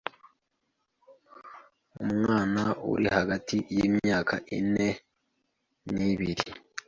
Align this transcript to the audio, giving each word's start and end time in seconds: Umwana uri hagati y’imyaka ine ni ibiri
Umwana 2.03 2.63
uri 2.91 3.07
hagati 3.17 3.55
y’imyaka 3.75 4.35
ine 4.57 4.89
ni 5.93 6.05
ibiri 6.13 6.45